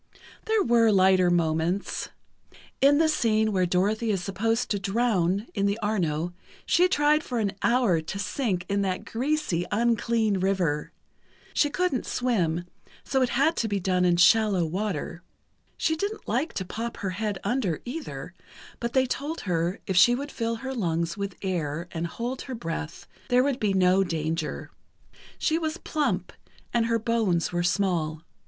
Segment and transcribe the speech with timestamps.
[0.45, 2.09] There were lighter moments:
[2.81, 6.33] In the scene where Dorothy is supposed to drown in the Arno,
[6.65, 10.91] she tried for an hour to sink in that greasy, unclean river.
[11.53, 12.65] She couldn't swim,
[13.03, 15.21] so it had to be done in shallow water.
[15.77, 18.33] She didn't like to pop her head under, either,
[18.79, 22.55] but they told her if she would fill her lungs with air and hold her
[22.55, 24.71] breath, there would be no danger.
[25.37, 26.33] She was plump,
[26.73, 28.23] and her bones were small.